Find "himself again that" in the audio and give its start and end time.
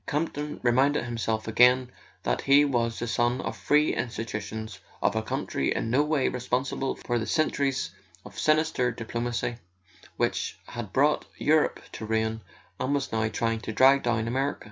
1.05-2.41